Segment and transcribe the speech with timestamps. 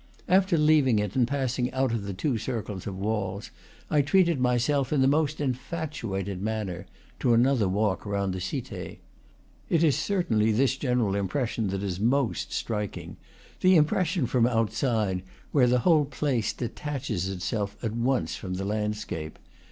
[0.27, 3.51] After leaving it and passing out of the two circles of walls,
[3.87, 6.87] I treated myself, in the most infatuated manner,
[7.19, 8.97] to another walk round the Cite.
[9.69, 13.17] It is certainly this general impression that is most striking,
[13.59, 19.37] the impression from outside, where the whole place detaches itself at once from the landscape.